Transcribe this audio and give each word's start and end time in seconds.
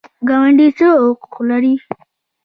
ګاونډي 0.29 0.67
څه 0.77 0.87
حقوق 1.03 1.33
لري؟ 1.49 1.73